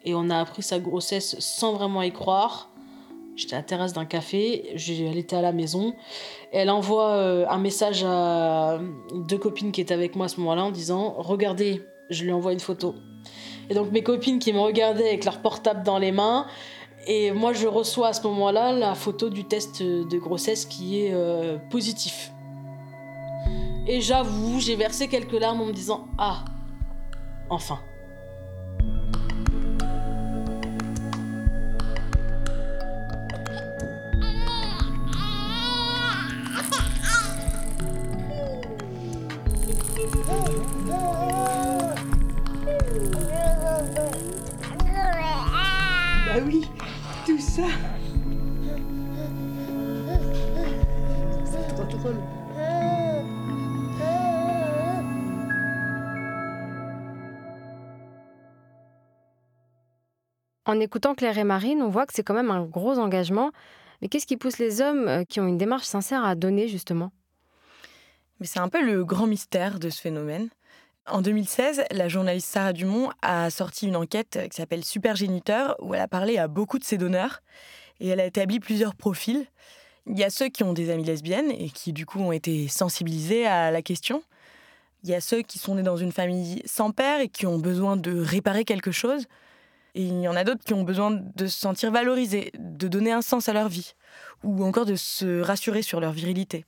et 0.03 0.15
on 0.15 0.29
a 0.29 0.37
appris 0.37 0.61
sa 0.61 0.79
grossesse 0.79 1.37
sans 1.39 1.71
vraiment 1.71 2.01
y 2.01 2.11
croire. 2.11 2.69
J'étais 3.37 3.53
à 3.53 3.59
la 3.59 3.63
terrasse 3.63 3.93
d'un 3.93 4.03
café, 4.03 4.75
elle 4.75 5.17
était 5.17 5.37
à 5.37 5.41
la 5.41 5.53
maison. 5.53 5.93
Elle 6.51 6.69
envoie 6.69 7.11
euh, 7.11 7.45
un 7.47 7.57
message 7.57 8.03
à 8.05 8.81
deux 9.15 9.37
copines 9.37 9.71
qui 9.71 9.79
étaient 9.79 9.93
avec 9.93 10.17
moi 10.17 10.25
à 10.25 10.29
ce 10.29 10.41
moment-là 10.41 10.65
en 10.65 10.71
disant 10.71 11.15
Regardez, 11.19 11.81
je 12.09 12.25
lui 12.25 12.33
envoie 12.33 12.51
une 12.51 12.59
photo. 12.59 12.95
Et 13.69 13.73
donc 13.73 13.93
mes 13.93 14.03
copines 14.03 14.39
qui 14.39 14.51
me 14.51 14.59
regardaient 14.59 15.07
avec 15.07 15.23
leur 15.23 15.41
portable 15.41 15.83
dans 15.83 15.99
les 15.99 16.11
mains, 16.11 16.47
et 17.07 17.31
moi 17.31 17.53
je 17.53 17.65
reçois 17.65 18.09
à 18.09 18.13
ce 18.13 18.27
moment-là 18.27 18.73
la 18.73 18.93
photo 18.93 19.29
du 19.29 19.45
test 19.45 19.81
de 19.81 20.17
grossesse 20.17 20.65
qui 20.65 20.99
est 20.99 21.13
euh, 21.13 21.57
positif. 21.69 22.33
Et 23.85 23.99
j'avoue, 23.99 24.59
j'ai 24.59 24.75
versé 24.77 25.09
quelques 25.09 25.33
larmes 25.33 25.61
en 25.61 25.65
me 25.65 25.73
disant 25.73 26.07
Ah, 26.17 26.45
enfin. 27.49 27.79
Bah 46.25 46.39
oui, 46.47 46.67
tout 47.25 47.37
ça. 47.37 47.63
C'est 51.45 51.75
trop 51.75 51.83
drôle. 51.83 52.42
En 60.65 60.79
écoutant 60.79 61.13
Claire 61.13 61.37
et 61.37 61.43
Marine, 61.43 61.81
on 61.81 61.89
voit 61.89 62.05
que 62.05 62.13
c'est 62.13 62.23
quand 62.23 62.33
même 62.33 62.51
un 62.51 62.63
gros 62.63 62.97
engagement. 62.97 63.51
Mais 64.01 64.07
qu'est-ce 64.07 64.25
qui 64.25 64.37
pousse 64.37 64.59
les 64.59 64.81
hommes 64.81 65.07
euh, 65.07 65.23
qui 65.23 65.39
ont 65.39 65.47
une 65.47 65.57
démarche 65.57 65.85
sincère 65.85 66.23
à 66.23 66.35
donner, 66.35 66.67
justement? 66.67 67.11
Mais 68.39 68.47
c'est 68.47 68.59
un 68.59 68.69
peu 68.69 68.83
le 68.83 69.03
grand 69.03 69.27
mystère 69.27 69.79
de 69.79 69.89
ce 69.89 70.01
phénomène. 70.01 70.49
En 71.05 71.21
2016, 71.21 71.83
la 71.91 72.07
journaliste 72.07 72.47
Sarah 72.47 72.71
Dumont 72.71 73.09
a 73.21 73.49
sorti 73.49 73.87
une 73.87 73.97
enquête 73.97 74.39
qui 74.49 74.55
s'appelle 74.55 74.85
Supergéniteur, 74.85 75.75
où 75.79 75.93
elle 75.93 76.01
a 76.01 76.07
parlé 76.07 76.37
à 76.37 76.47
beaucoup 76.47 76.79
de 76.79 76.83
ses 76.85 76.97
donneurs 76.97 77.41
et 77.99 78.07
elle 78.07 78.21
a 78.21 78.25
établi 78.25 78.59
plusieurs 78.59 78.95
profils. 78.95 79.45
Il 80.07 80.17
y 80.17 80.23
a 80.23 80.29
ceux 80.29 80.47
qui 80.47 80.63
ont 80.63 80.73
des 80.73 80.89
amies 80.89 81.03
lesbiennes 81.03 81.51
et 81.51 81.69
qui 81.69 81.91
du 81.91 82.05
coup 82.05 82.19
ont 82.19 82.31
été 82.31 82.67
sensibilisés 82.69 83.45
à 83.45 83.71
la 83.71 83.81
question. 83.81 84.23
Il 85.03 85.09
y 85.09 85.13
a 85.13 85.21
ceux 85.21 85.41
qui 85.41 85.59
sont 85.59 85.75
nés 85.75 85.83
dans 85.83 85.97
une 85.97 86.13
famille 86.13 86.61
sans 86.65 86.91
père 86.91 87.19
et 87.19 87.27
qui 87.27 87.45
ont 87.45 87.57
besoin 87.57 87.97
de 87.97 88.17
réparer 88.17 88.63
quelque 88.63 88.91
chose. 88.91 89.25
Et 89.95 90.03
il 90.03 90.21
y 90.21 90.27
en 90.27 90.35
a 90.35 90.43
d'autres 90.43 90.63
qui 90.63 90.73
ont 90.73 90.83
besoin 90.83 91.11
de 91.11 91.45
se 91.47 91.59
sentir 91.59 91.91
valorisés, 91.91 92.51
de 92.57 92.87
donner 92.87 93.11
un 93.11 93.21
sens 93.21 93.47
à 93.47 93.53
leur 93.53 93.69
vie, 93.69 93.93
ou 94.43 94.63
encore 94.65 94.85
de 94.85 94.95
se 94.95 95.39
rassurer 95.41 95.81
sur 95.83 95.99
leur 95.99 96.11
virilité. 96.11 96.65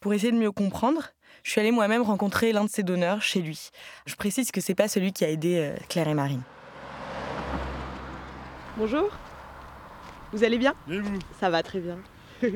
Pour 0.00 0.12
essayer 0.12 0.30
de 0.32 0.36
mieux 0.36 0.52
comprendre, 0.52 1.08
je 1.42 1.50
suis 1.52 1.60
allée 1.60 1.70
moi-même 1.70 2.02
rencontrer 2.02 2.52
l'un 2.52 2.64
de 2.64 2.68
ses 2.70 2.82
donneurs 2.82 3.22
chez 3.22 3.40
lui. 3.40 3.70
Je 4.04 4.14
précise 4.16 4.50
que 4.50 4.60
c'est 4.60 4.74
pas 4.74 4.88
celui 4.88 5.12
qui 5.14 5.24
a 5.24 5.30
aidé 5.30 5.56
euh, 5.56 5.76
Claire 5.88 6.08
et 6.08 6.14
Marine. 6.14 6.42
Bonjour. 8.76 9.08
Vous 10.32 10.44
allez 10.44 10.58
bien? 10.58 10.74
Et 10.90 10.98
vous? 10.98 11.18
Ça 11.40 11.48
va 11.48 11.62
très 11.62 11.80
bien. 11.80 11.96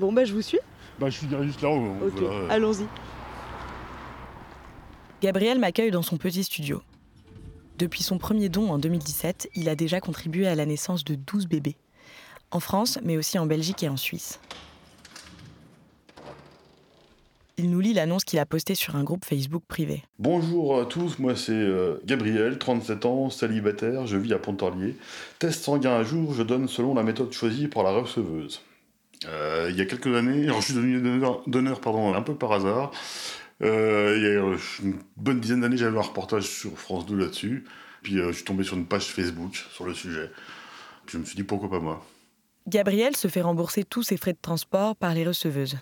bon 0.00 0.12
bah 0.12 0.24
je 0.24 0.32
vous 0.34 0.42
suis. 0.42 0.60
Bah 1.00 1.10
je 1.10 1.18
suis 1.18 1.28
juste 1.42 1.62
là-haut. 1.62 1.80
hein, 1.80 1.96
Ok, 2.06 2.12
voilà. 2.20 2.52
allons-y. 2.52 2.86
Gabriel 5.20 5.58
m'accueille 5.58 5.90
dans 5.90 6.02
son 6.02 6.16
petit 6.18 6.44
studio. 6.44 6.82
Depuis 7.78 8.02
son 8.02 8.16
premier 8.16 8.48
don 8.48 8.70
en 8.70 8.78
2017, 8.78 9.50
il 9.54 9.68
a 9.68 9.76
déjà 9.76 10.00
contribué 10.00 10.46
à 10.46 10.54
la 10.54 10.64
naissance 10.64 11.04
de 11.04 11.14
12 11.14 11.46
bébés. 11.46 11.76
En 12.50 12.58
France, 12.58 12.98
mais 13.02 13.18
aussi 13.18 13.38
en 13.38 13.44
Belgique 13.44 13.82
et 13.82 13.88
en 13.90 13.98
Suisse. 13.98 14.40
Il 17.58 17.70
nous 17.70 17.80
lit 17.80 17.92
l'annonce 17.92 18.24
qu'il 18.24 18.38
a 18.38 18.46
postée 18.46 18.74
sur 18.74 18.96
un 18.96 19.04
groupe 19.04 19.26
Facebook 19.26 19.62
privé. 19.68 20.04
Bonjour 20.18 20.80
à 20.80 20.86
tous, 20.86 21.18
moi 21.18 21.36
c'est 21.36 21.52
euh, 21.52 21.96
Gabriel, 22.06 22.58
37 22.58 23.04
ans, 23.04 23.28
célibataire, 23.28 24.06
je 24.06 24.16
vis 24.16 24.32
à 24.32 24.38
Pontarlier. 24.38 24.96
Test 25.38 25.64
sanguin 25.64 25.96
à 25.96 26.02
jour, 26.02 26.32
je 26.32 26.42
donne 26.42 26.68
selon 26.68 26.94
la 26.94 27.02
méthode 27.02 27.32
choisie 27.32 27.68
par 27.68 27.82
la 27.82 27.90
receveuse. 27.90 28.62
Euh, 29.26 29.68
il 29.70 29.76
y 29.76 29.82
a 29.82 29.86
quelques 29.86 30.14
années, 30.14 30.44
alors 30.44 30.60
je 30.60 30.66
suis 30.66 30.74
devenu 30.74 31.00
donneur, 31.00 31.42
donneur, 31.46 31.80
pardon, 31.80 32.14
un 32.14 32.22
peu 32.22 32.34
par 32.34 32.52
hasard. 32.52 32.90
Euh, 33.62 34.14
il 34.16 34.22
y 34.22 34.26
a 34.26 34.42
euh, 34.42 34.58
une 34.82 34.98
bonne 35.16 35.40
dizaine 35.40 35.60
d'années, 35.60 35.76
j'avais 35.76 35.96
un 35.98 36.02
reportage 36.02 36.44
sur 36.44 36.78
France 36.78 37.06
2 37.06 37.16
là-dessus. 37.16 37.64
Puis 38.02 38.18
euh, 38.18 38.28
je 38.28 38.36
suis 38.36 38.44
tombé 38.44 38.64
sur 38.64 38.76
une 38.76 38.86
page 38.86 39.06
Facebook 39.06 39.54
sur 39.54 39.84
le 39.84 39.94
sujet. 39.94 40.30
Puis 41.06 41.14
je 41.14 41.18
me 41.18 41.24
suis 41.24 41.36
dit 41.36 41.42
pourquoi 41.42 41.70
pas 41.70 41.80
moi? 41.80 42.04
Gabriel 42.66 43.16
se 43.16 43.28
fait 43.28 43.40
rembourser 43.40 43.84
tous 43.84 44.02
ses 44.02 44.16
frais 44.16 44.32
de 44.32 44.38
transport 44.40 44.96
par 44.96 45.14
les 45.14 45.24
receveuses. 45.24 45.78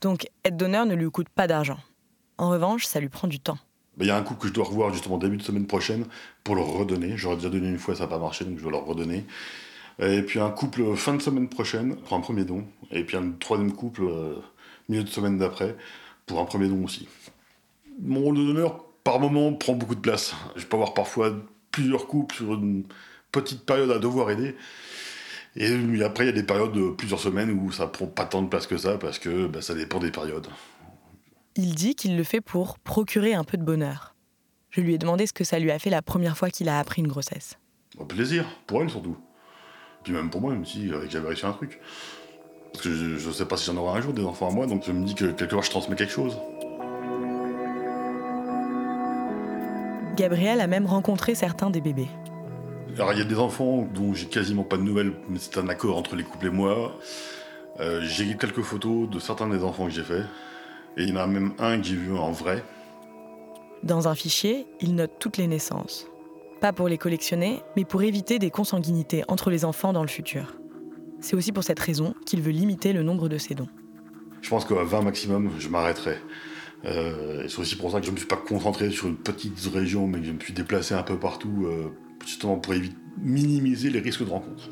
Donc, 0.00 0.28
être 0.44 0.56
donneur 0.56 0.86
ne 0.86 0.94
lui 0.94 1.10
coûte 1.10 1.28
pas 1.28 1.46
d'argent. 1.46 1.78
En 2.38 2.50
revanche, 2.50 2.86
ça 2.86 3.00
lui 3.00 3.08
prend 3.08 3.28
du 3.28 3.38
temps. 3.38 3.58
Bah, 3.96 4.04
Il 4.04 4.06
y 4.06 4.10
a 4.10 4.16
un 4.16 4.22
couple 4.22 4.42
que 4.42 4.48
je 4.48 4.52
dois 4.52 4.64
revoir 4.64 4.92
justement 4.92 5.18
début 5.18 5.36
de 5.36 5.42
semaine 5.42 5.66
prochaine 5.66 6.06
pour 6.42 6.54
leur 6.54 6.66
redonner. 6.66 7.16
J'aurais 7.16 7.36
déjà 7.36 7.50
donné 7.50 7.68
une 7.68 7.78
fois, 7.78 7.94
ça 7.94 8.04
n'a 8.04 8.08
pas 8.08 8.18
marché, 8.18 8.44
donc 8.44 8.56
je 8.56 8.62
dois 8.62 8.72
leur 8.72 8.86
redonner. 8.86 9.26
Et 9.98 10.22
puis 10.22 10.40
un 10.40 10.50
couple 10.50 10.82
euh, 10.82 10.94
fin 10.94 11.14
de 11.14 11.22
semaine 11.22 11.48
prochaine 11.48 11.96
pour 11.96 12.16
un 12.16 12.20
premier 12.20 12.44
don. 12.44 12.66
Et 12.90 13.04
puis 13.04 13.16
un 13.16 13.32
troisième 13.32 13.72
couple 13.72 14.02
euh, 14.02 14.34
milieu 14.88 15.04
de 15.04 15.08
semaine 15.08 15.38
d'après 15.38 15.76
pour 16.26 16.40
un 16.40 16.44
premier 16.44 16.68
don 16.68 16.84
aussi. 16.84 17.08
Mon 18.00 18.20
rôle 18.20 18.36
de 18.36 18.44
donneur, 18.44 18.84
par 19.04 19.20
moment, 19.20 19.52
prend 19.52 19.74
beaucoup 19.74 19.94
de 19.94 20.00
place. 20.00 20.34
Je 20.56 20.66
peux 20.66 20.76
avoir 20.76 20.92
parfois 20.92 21.32
plusieurs 21.70 22.06
couples 22.06 22.34
sur 22.34 22.54
une 22.54 22.84
petite 23.32 23.64
période 23.64 23.90
à 23.90 23.98
devoir 23.98 24.30
aider. 24.30 24.56
Et 25.56 25.72
après, 26.02 26.24
il 26.24 26.26
y 26.26 26.30
a 26.30 26.32
des 26.32 26.42
périodes 26.42 26.72
de 26.72 26.90
plusieurs 26.90 27.20
semaines 27.20 27.50
où 27.50 27.72
ça 27.72 27.86
prend 27.86 28.06
pas 28.06 28.26
tant 28.26 28.42
de 28.42 28.48
place 28.48 28.66
que 28.66 28.76
ça 28.76 28.98
parce 28.98 29.18
que 29.18 29.46
bah, 29.46 29.62
ça 29.62 29.74
dépend 29.74 29.98
des 29.98 30.10
périodes. 30.10 30.48
Il 31.54 31.74
dit 31.74 31.94
qu'il 31.94 32.16
le 32.16 32.24
fait 32.24 32.42
pour 32.42 32.78
procurer 32.78 33.32
un 33.32 33.44
peu 33.44 33.56
de 33.56 33.62
bonheur. 33.62 34.14
Je 34.68 34.82
lui 34.82 34.92
ai 34.92 34.98
demandé 34.98 35.26
ce 35.26 35.32
que 35.32 35.44
ça 35.44 35.58
lui 35.58 35.70
a 35.70 35.78
fait 35.78 35.88
la 35.88 36.02
première 36.02 36.36
fois 36.36 36.50
qu'il 36.50 36.68
a 36.68 36.78
appris 36.78 37.00
une 37.00 37.08
grossesse. 37.08 37.56
Au 37.96 38.04
plaisir, 38.04 38.44
pour 38.66 38.82
elle 38.82 38.90
surtout. 38.90 39.16
Puis 40.02 40.12
même 40.12 40.28
pour 40.28 40.42
moi, 40.42 40.52
même 40.52 40.66
si 40.66 40.92
euh, 40.92 41.06
j'avais 41.08 41.28
réussi 41.28 41.46
un 41.46 41.52
truc. 41.52 41.80
Parce 42.76 42.88
que 42.88 42.94
je, 42.94 43.16
je 43.16 43.30
sais 43.30 43.46
pas 43.46 43.56
si 43.56 43.64
j'en 43.64 43.76
aurai 43.78 43.98
un 43.98 44.02
jour 44.02 44.12
des 44.12 44.22
enfants 44.22 44.50
à 44.50 44.52
moi, 44.52 44.66
donc 44.66 44.84
je 44.86 44.92
me 44.92 45.02
dis 45.02 45.14
que 45.14 45.24
quelque 45.24 45.54
part 45.54 45.62
je 45.62 45.70
transmets 45.70 45.96
quelque 45.96 46.12
chose. 46.12 46.36
Gabriel 50.14 50.60
a 50.60 50.66
même 50.66 50.84
rencontré 50.84 51.34
certains 51.34 51.70
des 51.70 51.80
bébés. 51.80 52.08
Alors 52.96 53.14
il 53.14 53.18
y 53.18 53.22
a 53.22 53.24
des 53.24 53.38
enfants 53.38 53.88
dont 53.94 54.12
j'ai 54.12 54.26
quasiment 54.26 54.62
pas 54.62 54.76
de 54.76 54.82
nouvelles, 54.82 55.14
mais 55.30 55.38
c'est 55.38 55.56
un 55.56 55.70
accord 55.70 55.96
entre 55.96 56.16
les 56.16 56.22
couples 56.22 56.48
et 56.48 56.50
moi. 56.50 56.98
Euh, 57.80 58.02
j'ai 58.02 58.36
quelques 58.36 58.60
photos 58.60 59.08
de 59.08 59.18
certains 59.20 59.48
des 59.48 59.64
enfants 59.64 59.86
que 59.86 59.92
j'ai 59.92 60.02
faits. 60.04 60.26
Et 60.98 61.04
il 61.04 61.08
y 61.08 61.12
en 61.12 61.16
a 61.16 61.26
même 61.26 61.54
un 61.58 61.78
que 61.78 61.86
j'ai 61.86 61.96
vu 61.96 62.14
en 62.14 62.30
vrai. 62.30 62.62
Dans 63.84 64.06
un 64.06 64.14
fichier, 64.14 64.66
il 64.82 64.96
note 64.96 65.12
toutes 65.18 65.38
les 65.38 65.46
naissances. 65.46 66.08
Pas 66.60 66.74
pour 66.74 66.88
les 66.88 66.98
collectionner, 66.98 67.62
mais 67.74 67.86
pour 67.86 68.02
éviter 68.02 68.38
des 68.38 68.50
consanguinités 68.50 69.24
entre 69.28 69.48
les 69.48 69.64
enfants 69.64 69.94
dans 69.94 70.02
le 70.02 70.08
futur. 70.08 70.56
C'est 71.20 71.36
aussi 71.36 71.52
pour 71.52 71.64
cette 71.64 71.80
raison 71.80 72.14
qu'il 72.24 72.42
veut 72.42 72.52
limiter 72.52 72.92
le 72.92 73.02
nombre 73.02 73.28
de 73.28 73.38
ses 73.38 73.54
dons. 73.54 73.68
Je 74.42 74.48
pense 74.48 74.64
qu'à 74.64 74.82
20 74.82 75.02
maximum, 75.02 75.50
je 75.58 75.68
m'arrêterai. 75.68 76.18
Euh, 76.84 77.46
c'est 77.48 77.58
aussi 77.58 77.76
pour 77.76 77.90
ça 77.90 78.00
que 78.00 78.06
je 78.06 78.10
ne 78.10 78.14
me 78.14 78.18
suis 78.18 78.28
pas 78.28 78.36
concentré 78.36 78.90
sur 78.90 79.08
une 79.08 79.16
petite 79.16 79.58
région, 79.72 80.06
mais 80.06 80.20
que 80.20 80.26
je 80.26 80.32
me 80.32 80.40
suis 80.40 80.52
déplacé 80.52 80.94
un 80.94 81.02
peu 81.02 81.18
partout, 81.18 81.66
euh, 81.66 81.88
justement 82.24 82.58
pour 82.58 82.74
éviter, 82.74 82.96
minimiser 83.18 83.90
les 83.90 84.00
risques 84.00 84.24
de 84.24 84.30
rencontre. 84.30 84.70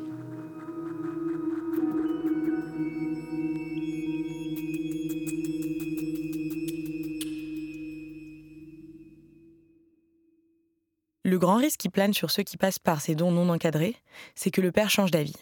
Le 11.23 11.39
grand 11.39 11.57
risque 11.57 11.79
qui 11.79 11.89
plane 11.89 12.13
sur 12.13 12.29
ceux 12.29 12.43
qui 12.43 12.55
passent 12.55 12.79
par 12.79 13.01
ces 13.01 13.15
dons 13.15 13.31
non 13.31 13.49
encadrés, 13.49 13.95
c'est 14.35 14.51
que 14.51 14.61
le 14.61 14.71
père 14.71 14.91
change 14.91 15.09
d'avis. 15.09 15.35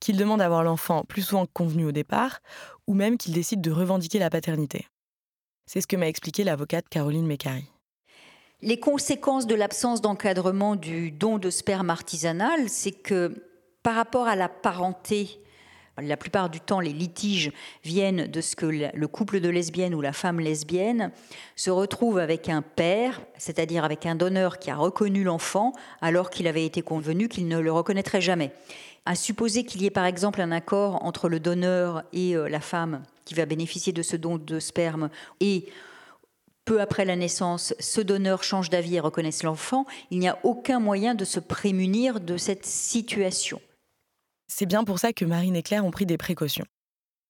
Qu'il 0.00 0.16
demande 0.16 0.42
à 0.42 0.46
avoir 0.46 0.62
l'enfant 0.62 1.04
plus 1.04 1.22
souvent 1.22 1.46
que 1.46 1.52
convenu 1.52 1.86
au 1.86 1.92
départ, 1.92 2.40
ou 2.86 2.94
même 2.94 3.16
qu'il 3.16 3.32
décide 3.32 3.60
de 3.60 3.70
revendiquer 3.70 4.18
la 4.18 4.30
paternité. 4.30 4.86
C'est 5.66 5.80
ce 5.80 5.86
que 5.86 5.96
m'a 5.96 6.08
expliqué 6.08 6.44
l'avocate 6.44 6.88
Caroline 6.88 7.26
Mécari. 7.26 7.64
Les 8.62 8.80
conséquences 8.80 9.46
de 9.46 9.54
l'absence 9.54 10.00
d'encadrement 10.00 10.76
du 10.76 11.10
don 11.10 11.38
de 11.38 11.50
sperme 11.50 11.90
artisanal, 11.90 12.68
c'est 12.68 12.92
que 12.92 13.34
par 13.82 13.94
rapport 13.94 14.26
à 14.26 14.36
la 14.36 14.48
parenté, 14.48 15.40
la 15.98 16.16
plupart 16.16 16.50
du 16.50 16.60
temps, 16.60 16.80
les 16.80 16.92
litiges 16.92 17.52
viennent 17.84 18.26
de 18.26 18.40
ce 18.40 18.56
que 18.56 18.66
le 18.66 19.08
couple 19.08 19.40
de 19.40 19.48
lesbiennes 19.48 19.94
ou 19.94 20.00
la 20.00 20.12
femme 20.12 20.40
lesbienne 20.40 21.10
se 21.54 21.70
retrouve 21.70 22.18
avec 22.18 22.48
un 22.48 22.62
père, 22.62 23.22
c'est-à-dire 23.38 23.84
avec 23.84 24.06
un 24.06 24.14
donneur 24.14 24.58
qui 24.58 24.70
a 24.70 24.76
reconnu 24.76 25.24
l'enfant 25.24 25.72
alors 26.00 26.30
qu'il 26.30 26.46
avait 26.46 26.66
été 26.66 26.82
convenu 26.82 27.28
qu'il 27.28 27.48
ne 27.48 27.58
le 27.58 27.72
reconnaîtrait 27.72 28.20
jamais. 28.20 28.52
À 29.06 29.14
supposer 29.14 29.64
qu'il 29.64 29.82
y 29.82 29.86
ait 29.86 29.90
par 29.90 30.04
exemple 30.04 30.40
un 30.40 30.50
accord 30.50 31.04
entre 31.04 31.28
le 31.28 31.40
donneur 31.40 32.02
et 32.12 32.36
euh, 32.36 32.48
la 32.48 32.60
femme 32.60 33.04
qui 33.24 33.34
va 33.34 33.46
bénéficier 33.46 33.92
de 33.92 34.02
ce 34.02 34.16
don 34.16 34.36
de 34.36 34.58
sperme 34.58 35.10
et 35.40 35.66
peu 36.64 36.80
après 36.80 37.04
la 37.04 37.14
naissance, 37.14 37.72
ce 37.78 38.00
donneur 38.00 38.42
change 38.42 38.68
d'avis 38.68 38.96
et 38.96 39.00
reconnaisse 39.00 39.44
l'enfant, 39.44 39.86
il 40.10 40.18
n'y 40.18 40.28
a 40.28 40.38
aucun 40.42 40.80
moyen 40.80 41.14
de 41.14 41.24
se 41.24 41.38
prémunir 41.38 42.18
de 42.18 42.36
cette 42.36 42.66
situation. 42.66 43.60
C'est 44.48 44.66
bien 44.66 44.82
pour 44.82 44.98
ça 44.98 45.12
que 45.12 45.24
Marine 45.24 45.54
et 45.54 45.62
Claire 45.62 45.84
ont 45.84 45.92
pris 45.92 46.06
des 46.06 46.18
précautions. 46.18 46.66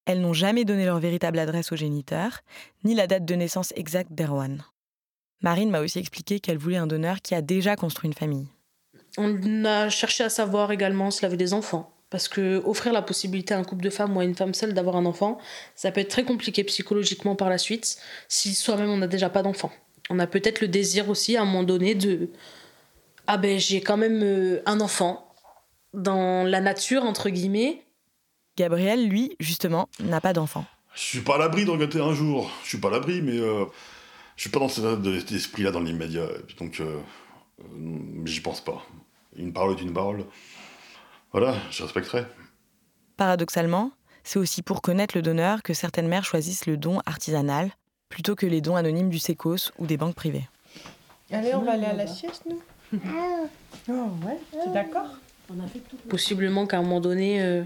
Elles 0.06 0.23
n'ont 0.23 0.33
jamais 0.33 0.64
donné 0.64 0.87
leur 0.87 0.99
véritable 0.99 1.38
adresse 1.38 1.73
au 1.73 1.76
géniteur, 1.76 2.40
ni 2.85 2.95
la 2.95 3.06
date 3.06 3.26
de 3.26 3.35
naissance 3.35 3.75
exacte 3.76 4.12
d'Erwan. 4.12 4.64
Marine 5.42 5.71
m'a 5.71 5.80
aussi 5.80 5.99
expliqué 5.99 6.40
qu'elle 6.40 6.59
voulait 6.59 6.76
un 6.76 6.87
donneur 6.87 7.21
qui 7.21 7.35
a 7.35 7.42
déjà 7.42 7.76
construit 7.76 8.09
une 8.09 8.14
famille. 8.14 8.49
On 9.16 9.64
a 9.64 9.88
cherché 9.88 10.25
à 10.25 10.28
savoir 10.28 10.73
également 10.73 11.11
s'il 11.11 11.26
avait 11.26 11.37
des 11.37 11.52
enfants. 11.54 11.92
Parce 12.11 12.28
que 12.28 12.62
offrir 12.64 12.92
la 12.92 13.02
possibilité 13.02 13.54
à 13.54 13.58
un 13.58 13.64
couple 13.64 13.82
de 13.82 13.90
femmes 13.90 14.16
ou 14.16 14.20
à 14.20 14.25
une 14.25 14.37
femme 14.37 14.54
seule 14.54 14.75
d'avoir 14.75 14.96
un 14.96 15.06
enfant, 15.06 15.38
ça 15.75 15.90
peut 15.90 16.00
être 16.00 16.11
très 16.11 16.25
compliqué 16.25 16.62
psychologiquement 16.64 17.35
par 17.35 17.49
la 17.49 17.58
suite 17.58 17.99
si 18.28 18.54
soi-même 18.54 18.90
on 18.90 18.96
n'a 18.96 19.08
déjà 19.08 19.28
pas 19.28 19.42
d'enfant. 19.42 19.73
On 20.08 20.20
a 20.20 20.26
peut-être 20.28 20.61
le 20.61 20.68
désir 20.68 21.08
aussi 21.08 21.37
à 21.37 21.42
un 21.42 21.44
moment 21.44 21.64
donné 21.64 21.96
de 21.96 22.30
ah 23.26 23.38
ben 23.38 23.58
j'ai 23.58 23.80
quand 23.80 23.96
même 23.96 24.23
euh, 24.23 24.62
un 24.66 24.80
enfant 24.80 25.35
dans 25.94 26.44
la 26.44 26.61
nature 26.61 27.02
entre 27.02 27.28
guillemets. 27.28 27.82
Gabriel, 28.56 29.08
lui, 29.08 29.35
justement, 29.40 29.88
n'a 29.99 30.20
pas 30.20 30.32
d'enfant. 30.32 30.64
Je 30.94 31.02
suis 31.02 31.20
pas 31.20 31.35
à 31.35 31.38
l'abri 31.38 31.64
d'en 31.64 31.76
gâter 31.76 32.00
un 32.00 32.14
jour. 32.14 32.50
Je 32.62 32.68
suis 32.68 32.78
pas 32.78 32.88
à 32.88 32.92
l'abri, 32.92 33.20
mais 33.20 33.37
euh, 33.37 33.66
je 34.37 34.42
suis 34.42 34.50
pas 34.50 34.61
dans 34.61 34.68
cet 34.68 34.85
état 34.85 34.96
d'esprit-là 34.96 35.73
dans 35.73 35.80
l'immédiat. 35.80 36.26
Donc, 36.58 36.80
euh, 36.80 37.00
j'y 38.25 38.40
pense 38.40 38.62
pas. 38.62 38.87
Une 39.37 39.52
parole 39.52 39.76
est 39.76 39.83
une 39.83 39.93
parole. 39.93 40.25
Voilà, 41.33 41.55
je 41.71 41.83
respecterai. 41.83 42.25
Paradoxalement, 43.16 43.93
c'est 44.25 44.38
aussi 44.38 44.62
pour 44.62 44.83
connaître 44.83 45.16
le 45.16 45.23
donneur 45.23 45.62
que 45.62 45.75
certaines 45.75 46.09
mères 46.09 46.25
choisissent 46.25 46.66
le 46.66 46.76
don 46.76 47.00
artisanal 47.07 47.71
plutôt 48.09 48.35
que 48.35 48.47
les 48.47 48.61
dons 48.61 48.76
anonymes 48.76 49.11
du 49.11 49.19
SECOS 49.19 49.73
ou 49.78 49.87
des 49.87 49.97
banques 49.97 50.14
privées. 50.14 50.49
Allez, 51.31 51.55
on 51.55 51.62
va 51.62 51.73
aller 51.73 51.87
à 51.87 51.93
la 51.93 52.07
sieste, 52.07 52.45
nous 52.49 52.61
Oh 53.88 53.93
ouais, 54.25 54.38
t'es 54.52 54.71
d'accord? 54.73 55.09
Possiblement 56.09 56.66
qu'à 56.66 56.78
un 56.78 56.83
moment 56.83 57.00
donné, 57.00 57.43
euh, 57.43 57.62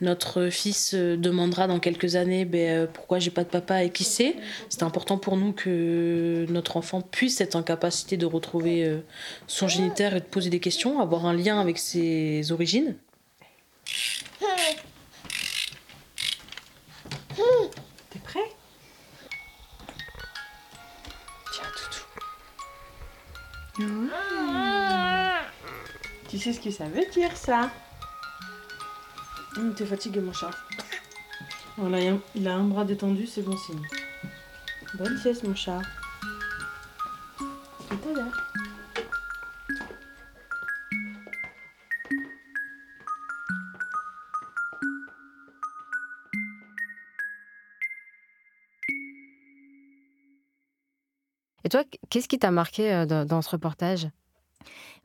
notre 0.00 0.48
fils 0.50 0.92
euh, 0.94 1.16
demandera 1.16 1.66
dans 1.66 1.78
quelques 1.78 2.16
années 2.16 2.44
ben, 2.44 2.68
euh, 2.68 2.86
pourquoi 2.92 3.20
j'ai 3.20 3.30
pas 3.30 3.44
de 3.44 3.48
papa 3.48 3.84
et 3.84 3.90
qui 3.90 4.04
sait. 4.04 4.36
C'est 4.68 4.82
important 4.82 5.18
pour 5.18 5.36
nous 5.36 5.52
que 5.52 6.46
notre 6.48 6.76
enfant 6.76 7.00
puisse 7.00 7.40
être 7.40 7.54
en 7.54 7.62
capacité 7.62 8.16
de 8.16 8.26
retrouver 8.26 8.84
euh, 8.84 9.00
son 9.46 9.68
géniteur 9.68 10.14
et 10.14 10.20
de 10.20 10.24
poser 10.24 10.50
des 10.50 10.60
questions, 10.60 11.00
avoir 11.00 11.26
un 11.26 11.32
lien 11.32 11.60
avec 11.60 11.78
ses 11.78 12.50
origines. 12.50 12.96
T'es 18.10 18.18
prêt? 18.24 18.40
Tiens, 21.52 21.64
toutou. 21.76 22.04
Tu 26.28 26.38
sais 26.38 26.52
ce 26.52 26.60
que 26.60 26.70
ça 26.70 26.84
veut 26.86 27.06
dire, 27.12 27.36
ça? 27.36 27.70
Hum, 29.56 29.74
T'es 29.74 29.86
fatigué, 29.86 30.20
mon 30.20 30.32
chat. 30.32 30.50
Voilà, 31.76 31.98
il 32.34 32.48
a- 32.48 32.54
un 32.54 32.64
bras 32.64 32.84
détendu, 32.84 33.26
c'est 33.26 33.42
bon 33.42 33.56
signe. 33.56 33.82
Bonne 34.94 35.18
sieste, 35.18 35.42
mon 35.44 35.54
chat. 35.54 35.80
Et 51.64 51.68
toi, 51.68 51.82
qu'est-ce 52.10 52.28
qui 52.28 52.38
t'a 52.38 52.50
marqué 52.50 52.92
euh, 52.92 53.24
dans 53.24 53.42
ce 53.42 53.50
reportage? 53.50 54.08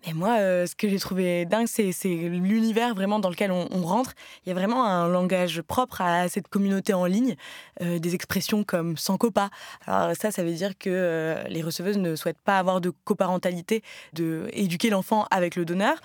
Mais 0.05 0.13
moi, 0.13 0.39
euh, 0.39 0.65
ce 0.65 0.75
que 0.75 0.87
j'ai 0.87 0.99
trouvé 0.99 1.45
dingue, 1.45 1.67
c'est 1.67 1.91
l'univers 2.05 2.95
vraiment 2.95 3.19
dans 3.19 3.29
lequel 3.29 3.51
on, 3.51 3.67
rentre. 3.83 4.13
Il 4.45 4.49
y 4.49 4.51
a 4.51 4.55
vraiment 4.55 4.85
un 4.85 5.09
langage 5.09 5.61
propre 5.61 6.01
à 6.01 6.29
cette 6.29 6.47
communauté 6.47 6.93
en 6.93 7.05
ligne, 7.05 7.35
euh, 7.81 7.99
des 7.99 8.15
expressions 8.15 8.63
comme 8.63 8.97
sans 8.97 9.17
copa. 9.17 9.49
Alors 9.85 10.15
ça, 10.15 10.31
ça 10.31 10.43
veut 10.43 10.53
dire 10.53 10.77
que 10.77 10.89
euh, 10.89 11.43
les 11.49 11.61
receveuses 11.61 11.97
ne 11.97 12.15
souhaitent 12.15 12.41
pas 12.41 12.59
avoir 12.59 12.79
de 12.79 12.91
coparentalité, 13.03 13.83
de 14.13 14.49
éduquer 14.53 14.89
l'enfant 14.89 15.25
avec 15.31 15.55
le 15.55 15.65
donneur. 15.65 15.97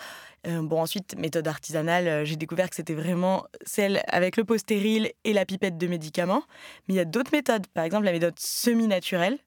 Bon, 0.47 0.83
ensuite, 0.83 1.17
méthode 1.17 1.49
artisanale, 1.49 2.27
j'ai 2.27 2.37
découvert 2.37 2.69
que 2.69 2.77
c'était 2.77 2.93
vraiment 2.93 3.47
celle 3.65 4.03
avec 4.09 4.37
le 4.37 4.45
pot 4.45 4.59
stérile 4.59 5.11
et 5.25 5.33
la 5.33 5.47
pipette 5.47 5.79
de 5.79 5.87
médicaments. 5.87 6.43
Mais 6.87 6.95
il 6.95 6.97
y 6.99 7.01
a 7.01 7.07
d'autres 7.07 7.31
méthodes, 7.33 7.67
par 7.69 7.83
exemple 7.83 8.05
la 8.05 8.13
méthode 8.13 8.39
semi-naturelle. 8.39 9.39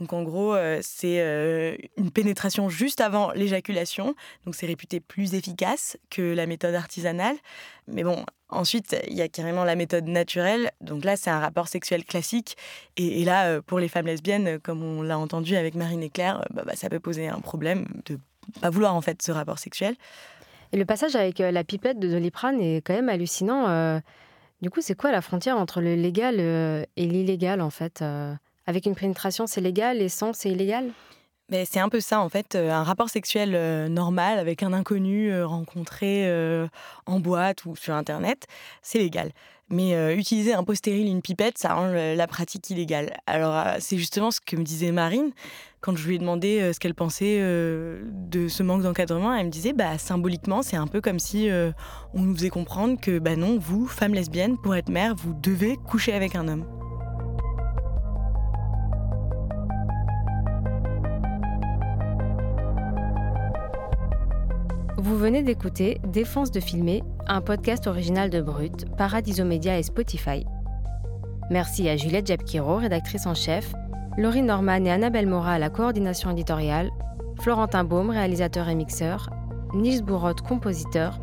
Donc 0.00 0.12
en 0.12 0.22
gros, 0.22 0.54
euh, 0.54 0.80
c'est 0.82 1.20
euh, 1.20 1.76
une 1.96 2.10
pénétration 2.10 2.68
juste 2.68 3.00
avant 3.00 3.30
l'éjaculation. 3.32 4.14
Donc 4.44 4.54
c'est 4.54 4.66
réputé 4.66 5.00
plus 5.00 5.34
efficace 5.34 5.96
que 6.10 6.34
la 6.34 6.46
méthode 6.46 6.74
artisanale. 6.74 7.36
Mais 7.86 8.02
bon, 8.02 8.24
ensuite, 8.48 8.96
il 9.08 9.16
y 9.16 9.22
a 9.22 9.28
carrément 9.28 9.64
la 9.64 9.76
méthode 9.76 10.06
naturelle. 10.06 10.70
Donc 10.80 11.04
là, 11.04 11.16
c'est 11.16 11.30
un 11.30 11.40
rapport 11.40 11.68
sexuel 11.68 12.04
classique. 12.04 12.56
Et, 12.96 13.24
là, 13.24 13.46
euh, 13.46 13.60
pour 13.60 13.78
les 13.78 13.88
femmes 13.88 14.06
lesbiennes, 14.06 14.58
comme 14.60 14.82
on 14.82 15.02
l'a 15.02 15.18
entendu 15.18 15.56
avec 15.56 15.74
Marine 15.74 16.02
et 16.02 16.10
Claire, 16.10 16.44
bah, 16.50 16.62
bah, 16.66 16.74
ça 16.74 16.88
peut 16.88 17.00
poser 17.00 17.28
un 17.28 17.40
problème 17.40 17.86
de 18.06 18.18
pas 18.60 18.70
vouloir 18.70 18.94
en 18.94 19.00
fait 19.00 19.22
ce 19.22 19.30
rapport 19.30 19.58
sexuel. 19.58 19.94
Et 20.72 20.76
le 20.76 20.84
passage 20.84 21.14
avec 21.14 21.38
la 21.38 21.64
pipette 21.64 21.98
de 21.98 22.08
Doliprane 22.08 22.60
est 22.60 22.80
quand 22.84 22.94
même 22.94 23.08
hallucinant. 23.08 24.00
Du 24.62 24.70
coup, 24.70 24.80
c'est 24.80 24.96
quoi 24.96 25.12
la 25.12 25.20
frontière 25.20 25.58
entre 25.58 25.80
le 25.80 25.94
légal 25.94 26.40
et 26.40 27.06
l'illégal 27.06 27.60
en 27.60 27.68
fait 27.68 28.02
Avec 28.66 28.86
une 28.86 28.94
pénétration, 28.94 29.46
c'est 29.46 29.60
légal 29.60 30.00
et 30.00 30.08
sans, 30.08 30.32
c'est 30.32 30.50
illégal? 30.50 30.92
Mais 31.52 31.66
c'est 31.66 31.80
un 31.80 31.90
peu 31.90 32.00
ça, 32.00 32.20
en 32.20 32.30
fait, 32.30 32.54
euh, 32.54 32.70
un 32.70 32.82
rapport 32.82 33.10
sexuel 33.10 33.52
euh, 33.54 33.88
normal 33.88 34.38
avec 34.38 34.62
un 34.62 34.72
inconnu 34.72 35.30
euh, 35.30 35.46
rencontré 35.46 36.26
en 37.06 37.20
boîte 37.20 37.66
ou 37.66 37.76
sur 37.76 37.94
Internet, 37.94 38.46
c'est 38.80 38.98
légal. 38.98 39.32
Mais 39.68 40.14
utiliser 40.14 40.52
un 40.52 40.64
pot 40.64 40.74
stérile, 40.74 41.08
une 41.08 41.22
pipette, 41.22 41.56
ça 41.56 41.72
rend 41.72 41.92
la 41.92 42.26
pratique 42.26 42.68
illégale. 42.68 43.16
Alors, 43.26 43.64
c'est 43.78 43.96
justement 43.96 44.30
ce 44.30 44.38
que 44.38 44.54
me 44.54 44.64
disait 44.64 44.92
Marine 44.92 45.32
quand 45.80 45.96
je 45.96 46.06
lui 46.06 46.16
ai 46.16 46.18
demandé 46.18 46.70
ce 46.74 46.78
qu'elle 46.78 46.94
pensait 46.94 47.40
de 47.40 48.48
ce 48.48 48.62
manque 48.62 48.82
d'encadrement. 48.82 49.34
Elle 49.34 49.46
me 49.46 49.50
disait, 49.50 49.72
bah, 49.72 49.96
symboliquement, 49.96 50.62
c'est 50.62 50.76
un 50.76 50.86
peu 50.86 51.00
comme 51.00 51.18
si 51.18 51.48
on 52.12 52.20
nous 52.20 52.34
faisait 52.34 52.50
comprendre 52.50 53.00
que, 53.00 53.18
bah 53.18 53.34
non, 53.34 53.58
vous, 53.58 53.86
femme 53.86 54.12
lesbienne, 54.12 54.58
pour 54.58 54.76
être 54.76 54.90
mère, 54.90 55.14
vous 55.14 55.32
devez 55.32 55.78
coucher 55.78 56.12
avec 56.12 56.36
un 56.36 56.48
homme. 56.48 56.91
Vous 65.12 65.18
venez 65.18 65.42
d'écouter 65.42 66.00
Défense 66.08 66.50
de 66.52 66.58
filmer, 66.58 67.02
un 67.26 67.42
podcast 67.42 67.86
original 67.86 68.30
de 68.30 68.40
Brut, 68.40 68.86
Paradiso 68.96 69.44
Media 69.44 69.78
et 69.78 69.82
Spotify. 69.82 70.46
Merci 71.50 71.86
à 71.90 71.98
Juliette 71.98 72.28
Jabkiro, 72.28 72.76
rédactrice 72.76 73.26
en 73.26 73.34
chef, 73.34 73.74
Laurie 74.16 74.40
Norman 74.40 74.86
et 74.86 74.90
Annabelle 74.90 75.26
Mora 75.26 75.52
à 75.52 75.58
la 75.58 75.68
coordination 75.68 76.30
éditoriale, 76.30 76.90
Florentin 77.42 77.84
Baume, 77.84 78.08
réalisateur 78.08 78.70
et 78.70 78.74
mixeur, 78.74 79.28
Nils 79.74 80.02
Bourotte, 80.02 80.40
compositeur, 80.40 81.20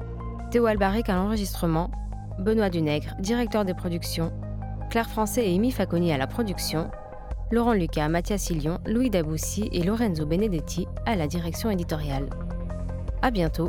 Théo 0.51 0.67
Albaric 0.67 1.09
à 1.09 1.15
l'enregistrement, 1.15 1.89
Benoît 2.37 2.69
Dunègre, 2.69 3.15
directeur 3.19 3.65
des 3.65 3.73
productions, 3.73 4.31
Claire 4.91 5.09
Français 5.09 5.49
et 5.49 5.55
Amy 5.55 5.71
Faconi 5.71 6.13
à 6.13 6.19
la 6.19 6.27
production, 6.27 6.91
Laurent 7.49 7.73
Lucas, 7.73 8.07
Mathias 8.07 8.43
Silion, 8.43 8.77
Louis 8.85 9.09
Daboussi 9.09 9.67
et 9.71 9.81
Lorenzo 9.81 10.27
Benedetti 10.27 10.87
à 11.07 11.15
la 11.15 11.25
direction 11.25 11.71
éditoriale. 11.71 12.29
À 13.21 13.31
bientôt 13.31 13.68